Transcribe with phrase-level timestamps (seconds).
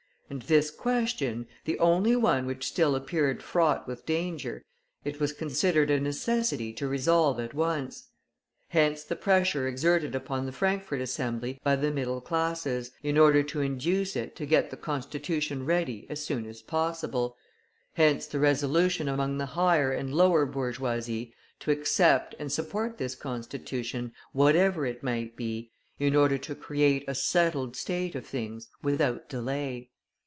[0.31, 4.63] And this question, the only one which still appeared fraught with danger,
[5.03, 8.07] it was considered a necessity to resolve at once.
[8.69, 13.59] Hence the pressure exerted upon the Frankfort Assembly by the middle classes, in order to
[13.59, 17.35] induce it to get the Constitution ready as soon as possible;
[17.95, 24.13] hence the resolution among the higher and lower bourgeoisie to accept and support this Constitution,
[24.31, 29.89] whatever it might be, in order to create a settled state of things without delay.